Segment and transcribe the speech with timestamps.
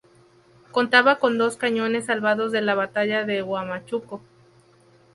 [0.71, 4.23] Contaba con dos cañones salvados de la batalla de Huamachuco.